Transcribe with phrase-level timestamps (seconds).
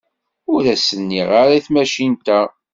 [0.53, 2.39] Ur as-ssineɣ ara i tmacint-a.